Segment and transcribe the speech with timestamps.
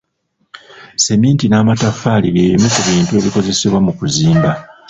[0.97, 4.51] Sseminti n'amatafaali by'ebimu ku bintu ebikozesebwa mu kuzimba.